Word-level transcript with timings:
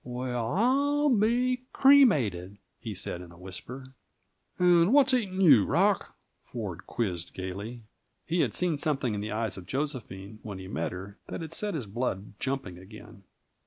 "Well 0.03 0.47
I'll 0.47 1.09
be 1.09 1.61
cremated!" 1.73 2.57
he 2.79 2.95
said 2.95 3.21
in 3.21 3.31
a 3.31 3.37
whisper. 3.37 3.93
"And 4.57 4.91
what's 4.93 5.13
eating 5.13 5.41
you, 5.41 5.63
Rock?" 5.67 6.15
Ford 6.43 6.87
quizzed 6.87 7.35
gayly. 7.35 7.83
He 8.25 8.39
had 8.39 8.55
seen 8.55 8.79
something 8.79 9.13
in 9.13 9.21
the 9.21 9.31
eyes 9.31 9.57
of 9.57 9.67
Josephine, 9.67 10.39
when 10.41 10.57
he 10.57 10.67
met 10.67 10.91
her, 10.91 11.19
that 11.27 11.41
had 11.41 11.53
set 11.53 11.75
his 11.75 11.85
blood 11.85 12.33
jumping 12.39 12.79
again. 12.79 13.21